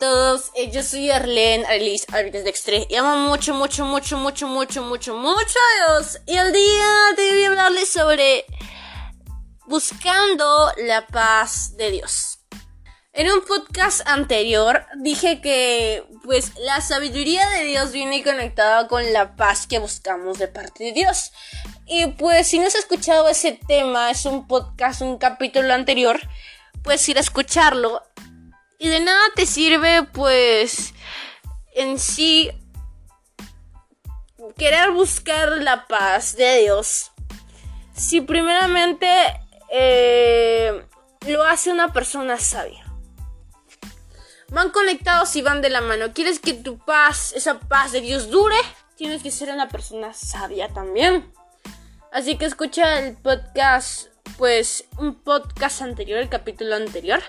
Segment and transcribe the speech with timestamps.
[0.00, 4.82] todos, eh, yo soy Arlene Arlis Arbitres Dextre y amo mucho, mucho, mucho, mucho, mucho,
[4.82, 6.18] mucho, mucho a Dios.
[6.26, 6.86] Y el día
[7.16, 8.46] de hoy voy a hablarles sobre
[9.66, 12.38] buscando la paz de Dios.
[13.12, 19.36] En un podcast anterior dije que pues la sabiduría de Dios viene conectada con la
[19.36, 21.30] paz que buscamos de parte de Dios.
[21.86, 26.18] Y pues si no has escuchado ese tema, es un podcast, un capítulo anterior,
[26.82, 28.02] pues ir a escucharlo
[28.80, 30.94] y de nada te sirve, pues,
[31.74, 32.50] en sí,
[34.56, 37.12] querer buscar la paz de Dios.
[37.94, 39.06] Si primeramente
[39.70, 40.82] eh,
[41.28, 42.86] lo hace una persona sabia.
[44.48, 46.14] Van conectados y van de la mano.
[46.14, 48.56] ¿Quieres que tu paz, esa paz de Dios dure?
[48.96, 51.30] Tienes que ser una persona sabia también.
[52.12, 54.08] Así que escucha el podcast
[54.40, 57.22] pues un podcast anterior, el capítulo anterior.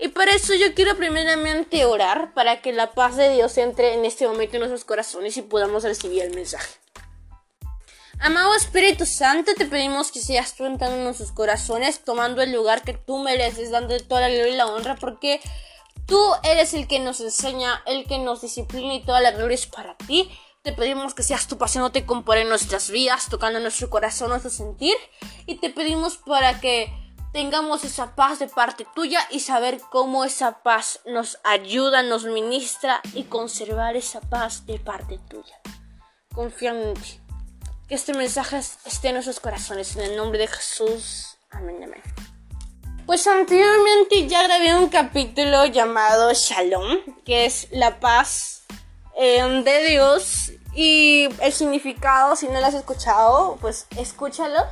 [0.00, 4.04] Y para eso yo quiero primeramente orar para que la paz de Dios entre en
[4.04, 6.74] este momento en nuestros corazones y podamos recibir el mensaje.
[8.18, 12.82] Amado Espíritu Santo, te pedimos que seas tú entrando en nuestros corazones, tomando el lugar
[12.82, 15.40] que tú mereces, dando toda la gloria y la honra, porque
[16.04, 19.66] tú eres el que nos enseña, el que nos disciplina y toda la gloria es
[19.66, 20.28] para ti.
[20.66, 24.30] Te pedimos que seas tu pasión, no te compore en nuestras vidas, tocando nuestro corazón,
[24.30, 24.96] nuestro sentir.
[25.46, 26.92] Y te pedimos para que
[27.32, 33.00] tengamos esa paz de parte tuya y saber cómo esa paz nos ayuda, nos ministra
[33.14, 35.54] y conservar esa paz de parte tuya.
[36.34, 37.20] Confiando en ti.
[37.86, 39.94] Que este mensaje esté en nuestros corazones.
[39.94, 41.38] En el nombre de Jesús.
[41.52, 42.02] Amén, amén.
[43.06, 48.55] Pues anteriormente ya grabé un capítulo llamado Shalom, que es la paz
[49.16, 54.64] eh, de Dios y el significado, si no lo has escuchado, pues escúchalo.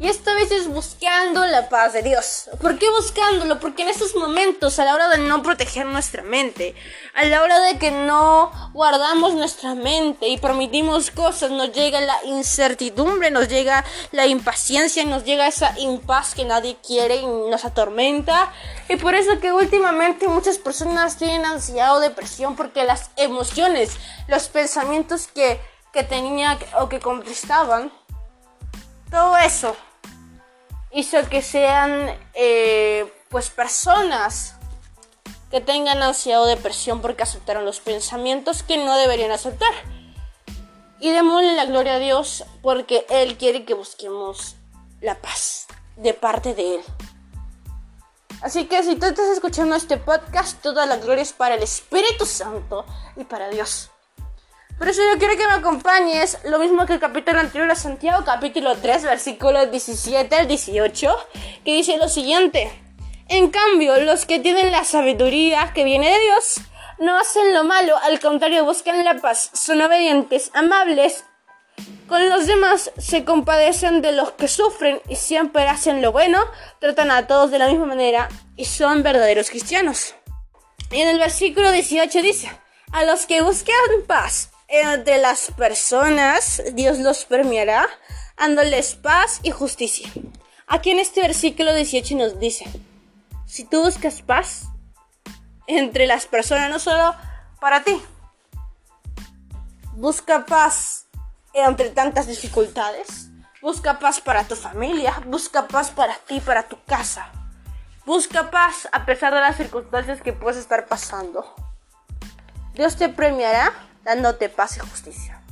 [0.00, 2.48] Y esta vez es buscando la paz de Dios.
[2.60, 3.58] ¿Por qué buscándolo?
[3.58, 6.76] Porque en estos momentos, a la hora de no proteger nuestra mente,
[7.14, 12.16] a la hora de que no guardamos nuestra mente y permitimos cosas, nos llega la
[12.24, 18.52] incertidumbre, nos llega la impaciencia, nos llega esa impaz que nadie quiere y nos atormenta.
[18.88, 23.96] Y por eso que últimamente muchas personas tienen ansiedad o depresión porque las emociones,
[24.28, 25.60] los pensamientos que,
[25.92, 27.90] que tenían o que conquistaban,
[29.10, 29.74] todo eso
[30.92, 34.54] hizo que sean eh, pues personas
[35.50, 39.72] que tengan ansiedad o depresión porque aceptaron los pensamientos que no deberían aceptar.
[41.00, 44.56] Y démosle la gloria a Dios porque Él quiere que busquemos
[45.00, 45.66] la paz
[45.96, 46.80] de parte de Él.
[48.40, 52.24] Así que si tú estás escuchando este podcast, toda la gloria es para el Espíritu
[52.24, 52.84] Santo
[53.16, 53.90] y para Dios.
[54.78, 58.24] Por eso yo quiero que me acompañes, lo mismo que el capítulo anterior a Santiago,
[58.24, 61.16] capítulo 3, versículos 17 al 18,
[61.64, 62.70] que dice lo siguiente.
[63.26, 66.60] En cambio, los que tienen la sabiduría que viene de Dios,
[67.00, 71.24] no hacen lo malo, al contrario, buscan la paz, son obedientes, amables,
[72.06, 76.40] con los demás se compadecen de los que sufren y siempre hacen lo bueno,
[76.78, 80.14] tratan a todos de la misma manera y son verdaderos cristianos.
[80.92, 82.50] Y en el versículo 18 dice,
[82.92, 83.74] a los que buscan
[84.06, 87.88] paz entre las personas, Dios los premiará,
[88.36, 90.08] dándoles paz y justicia.
[90.66, 92.66] Aquí en este versículo 18 nos dice,
[93.46, 94.64] si tú buscas paz
[95.66, 97.14] entre las personas, no solo
[97.60, 98.00] para ti,
[99.94, 101.06] busca paz
[101.54, 103.30] entre tantas dificultades,
[103.62, 107.32] busca paz para tu familia, busca paz para ti, para tu casa,
[108.04, 111.54] busca paz a pesar de las circunstancias que puedes estar pasando.
[112.74, 115.42] Dios te premiará dándote paz y justicia.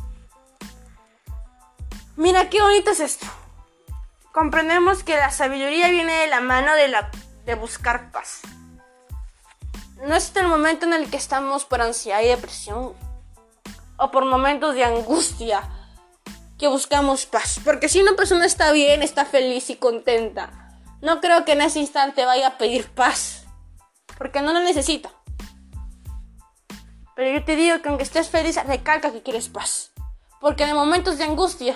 [2.17, 3.27] Mira qué bonito es esto.
[4.33, 7.11] Comprendemos que la sabiduría viene de la mano de, la,
[7.45, 8.41] de buscar paz.
[10.07, 12.95] No es el momento en el que estamos por ansiedad y depresión
[13.99, 15.63] o por momentos de angustia
[16.59, 17.61] que buscamos paz.
[17.63, 21.81] Porque si una persona está bien, está feliz y contenta, no creo que en ese
[21.81, 23.45] instante vaya a pedir paz.
[24.17, 25.11] Porque no lo necesita.
[27.17, 29.91] Pero yo te digo que aunque estés feliz, recalca que quieres paz.
[30.39, 31.75] Porque en momentos de angustia,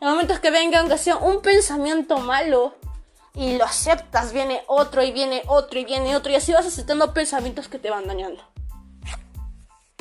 [0.00, 2.74] en momentos que venga aunque sea un pensamiento malo
[3.34, 7.12] y lo aceptas, viene otro y viene otro y viene otro y así vas aceptando
[7.12, 8.42] pensamientos que te van dañando.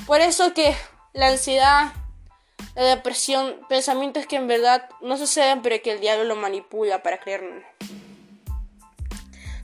[0.08, 0.74] Por eso que
[1.12, 1.92] la ansiedad,
[2.74, 7.20] la depresión, pensamientos que en verdad no suceden pero que el diablo lo manipula para
[7.20, 7.62] creerlo.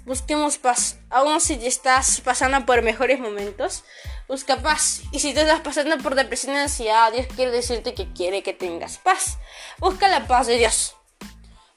[0.06, 3.86] Busquemos paz, aún si estás pasando por mejores momentos
[4.28, 5.02] busca paz.
[5.12, 8.54] Y si te estás pasando por depresión y ansiedad, Dios quiere decirte que quiere que
[8.54, 9.38] tengas paz.
[9.80, 10.96] Busca la paz de Dios.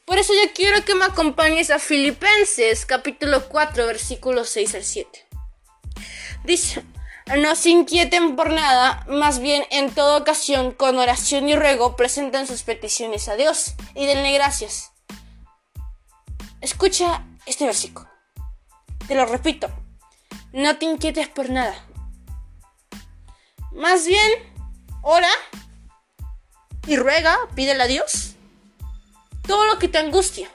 [0.05, 5.27] Por eso yo quiero que me acompañes a Filipenses capítulo 4 versículos 6 al 7.
[6.45, 6.83] Dice,
[7.37, 12.47] No se inquieten por nada, más bien en toda ocasión, con oración y ruego, presenten
[12.47, 14.93] sus peticiones a Dios y denle gracias.
[16.63, 18.09] Escucha este versículo.
[19.07, 19.69] Te lo repito.
[20.53, 21.88] No te inquietes por nada.
[23.73, 24.33] Más bien,
[25.03, 25.31] ora
[26.87, 28.35] y ruega, pídele a Dios
[29.49, 30.49] todo lo que te angustia.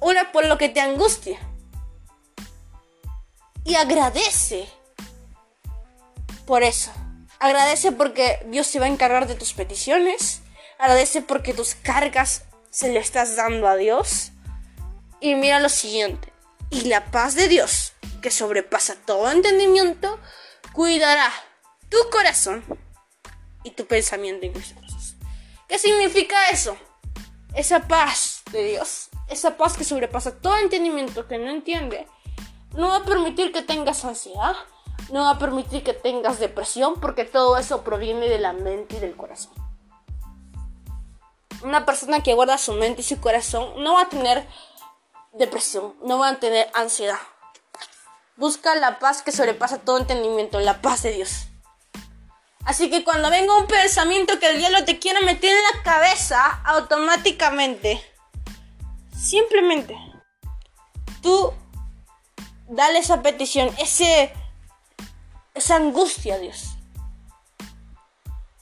[0.00, 1.38] Ora por lo que te angustia.
[3.64, 4.68] Y agradece
[6.46, 6.90] por eso.
[7.38, 10.40] Agradece porque Dios se va a encargar de tus peticiones.
[10.78, 14.32] Agradece porque tus cargas se le estás dando a Dios.
[15.20, 16.32] Y mira lo siguiente.
[16.70, 20.18] Y la paz de Dios, que sobrepasa todo entendimiento,
[20.72, 21.30] cuidará
[21.90, 22.64] tu corazón
[23.64, 24.74] y tu pensamiento incluso.
[25.68, 26.76] ¿Qué significa eso?
[27.54, 32.06] Esa paz de Dios, esa paz que sobrepasa todo entendimiento que no entiende,
[32.74, 34.54] no va a permitir que tengas ansiedad,
[35.12, 39.00] no va a permitir que tengas depresión, porque todo eso proviene de la mente y
[39.00, 39.52] del corazón.
[41.62, 44.46] Una persona que guarda su mente y su corazón no va a tener
[45.32, 47.18] depresión, no va a tener ansiedad.
[48.36, 51.49] Busca la paz que sobrepasa todo entendimiento, la paz de Dios.
[52.70, 56.62] Así que cuando venga un pensamiento que el diablo te quiera meter en la cabeza,
[56.64, 58.00] automáticamente,
[59.12, 59.98] simplemente,
[61.20, 61.52] tú
[62.68, 64.32] dale esa petición, ese,
[65.52, 66.76] esa angustia a Dios.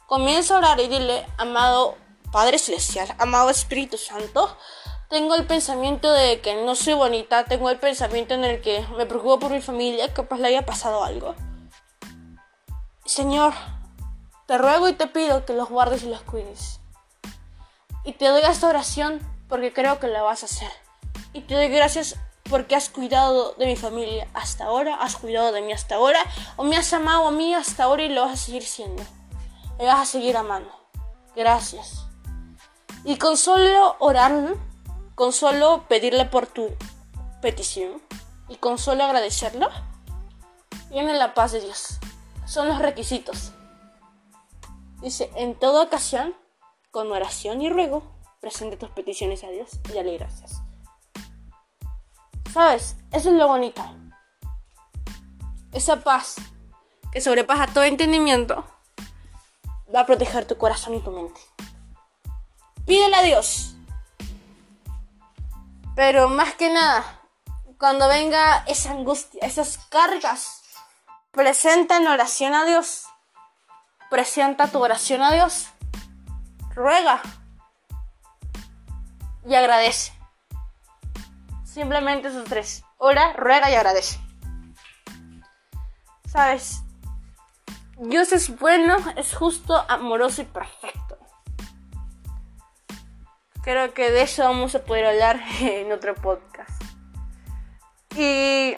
[0.06, 1.98] Comienza a orar y dile, amado
[2.32, 4.56] Padre Celestial, amado Espíritu Santo,
[5.10, 9.04] tengo el pensamiento de que no soy bonita, tengo el pensamiento en el que me
[9.04, 11.34] preocupo por mi familia, capaz le haya pasado algo.
[13.04, 13.52] Señor,
[14.48, 16.80] te ruego y te pido que los guardes y los cuides.
[18.02, 20.72] Y te doy esta oración porque creo que la vas a hacer.
[21.34, 22.16] Y te doy gracias
[22.48, 26.18] porque has cuidado de mi familia hasta ahora, has cuidado de mí hasta ahora,
[26.56, 29.02] o me has amado a mí hasta ahora y lo vas a seguir siendo.
[29.76, 30.72] Me vas a seguir amando.
[31.36, 32.06] Gracias.
[33.04, 34.32] Y con solo orar
[35.14, 36.70] con solo pedirle por tu
[37.42, 38.00] petición
[38.48, 39.68] y con solo agradecerlo,
[40.88, 41.98] viene la paz de Dios.
[42.46, 43.52] Son los requisitos.
[45.00, 46.34] Dice, en toda ocasión,
[46.90, 48.02] con oración y ruego,
[48.40, 50.60] presente tus peticiones a Dios y dale gracias.
[52.52, 52.96] ¿Sabes?
[53.12, 53.82] Eso es lo bonito.
[55.72, 56.36] Esa paz
[57.12, 58.64] que sobrepasa todo entendimiento
[59.94, 61.40] va a proteger tu corazón y tu mente.
[62.86, 63.74] Pídele a Dios
[65.98, 67.22] pero más que nada,
[67.76, 70.62] cuando venga esa angustia, esas cargas,
[71.32, 73.06] presenta en oración a Dios.
[74.10, 75.68] Presenta tu oración a Dios.
[76.74, 77.20] Ruega.
[79.46, 80.12] Y agradece.
[81.64, 82.84] Simplemente esos tres.
[82.98, 84.18] Ora, ruega y agradece.
[86.26, 86.82] Sabes,
[87.98, 91.18] Dios es bueno, es justo, amoroso y perfecto.
[93.62, 96.82] Creo que de eso vamos a poder hablar en otro podcast.
[98.14, 98.74] Y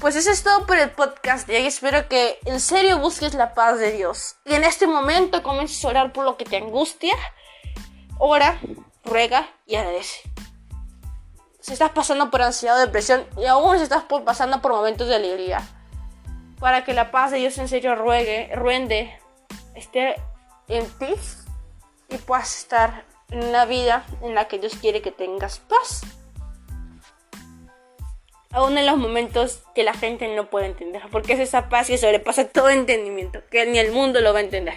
[0.00, 1.66] pues eso es todo por el podcast de.
[1.66, 4.36] Espero que en serio busques la paz de Dios.
[4.46, 7.14] Y en este momento comiences a orar por lo que te angustia.
[8.18, 8.58] Ora,
[9.04, 10.22] ruega y agradece.
[11.60, 15.16] Si estás pasando por ansiedad o depresión y aún si estás pasando por momentos de
[15.16, 15.60] alegría,
[16.58, 19.18] para que la paz de Dios en serio ruegue, ruende,
[19.74, 20.16] esté
[20.68, 21.14] en ti
[22.08, 26.02] y puedas estar una vida en la que Dios quiere que tengas paz.
[28.52, 31.98] Aún en los momentos que la gente no puede entender, porque es esa paz que
[31.98, 34.74] sobrepasa todo entendimiento, que ni el mundo lo va a entender.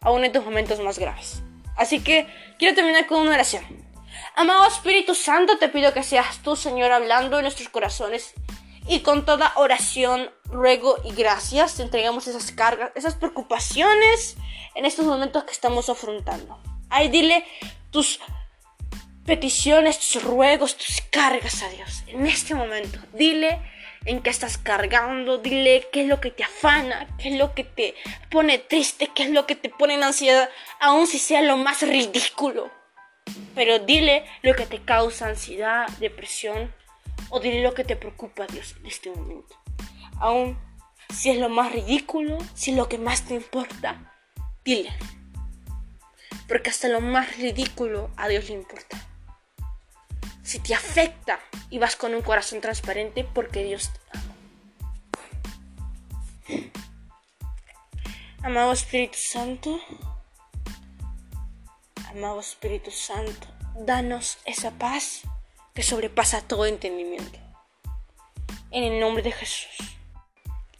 [0.00, 1.42] Aún en tus momentos más graves.
[1.76, 3.64] Así que quiero terminar con una oración.
[4.36, 8.34] Amado Espíritu Santo, te pido que seas tú, Señor, hablando en nuestros corazones
[8.86, 14.36] y con toda oración, ruego y gracias te entregamos esas cargas, esas preocupaciones
[14.74, 16.58] en estos momentos que estamos afrontando.
[16.88, 17.44] Ay, dile
[17.90, 18.20] tus
[19.24, 22.04] peticiones, tus ruegos, tus cargas a Dios.
[22.06, 23.60] En este momento, dile
[24.04, 27.64] en qué estás cargando, dile qué es lo que te afana, qué es lo que
[27.64, 27.94] te
[28.30, 30.48] pone triste, qué es lo que te pone en ansiedad,
[30.80, 32.70] aun si sea lo más ridículo.
[33.54, 36.74] Pero dile lo que te causa ansiedad, depresión,
[37.28, 39.54] o dile lo que te preocupa a Dios en este momento.
[40.18, 40.58] Aun
[41.14, 44.14] si es lo más ridículo, si es lo que más te importa,
[44.64, 44.90] dile
[46.50, 48.98] porque hasta lo más ridículo a Dios le importa.
[50.50, 51.38] Si te afecta
[51.70, 54.34] y vas con un corazón transparente, porque Dios te ama.
[58.42, 59.78] Amado Espíritu Santo,
[62.08, 65.20] amado Espíritu Santo, danos esa paz
[65.72, 67.38] que sobrepasa todo entendimiento.
[68.72, 69.76] En el nombre de Jesús.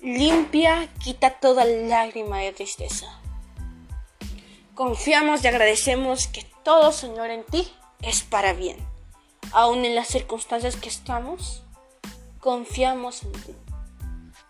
[0.00, 3.06] limpia, quita toda lágrima de tristeza.
[4.74, 7.72] Confiamos y agradecemos que todo, Señor, en ti
[8.02, 8.89] es para bien.
[9.52, 11.62] Aún en las circunstancias que estamos,
[12.38, 13.54] confiamos en ti.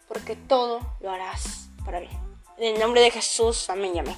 [0.06, 2.18] Porque todo lo harás para bien.
[2.58, 4.16] En el nombre de Jesús, amén y amén.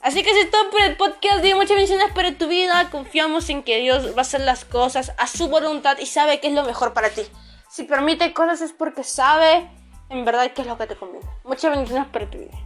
[0.00, 2.90] Así que es todo por el podcast de muchas bendiciones para tu vida.
[2.90, 6.46] Confiamos en que Dios va a hacer las cosas a su voluntad y sabe que
[6.46, 7.22] es lo mejor para ti.
[7.68, 9.68] Si permite cosas es porque sabe
[10.08, 11.26] en verdad qué es lo que te conviene.
[11.44, 12.65] Muchas bendiciones para tu vida.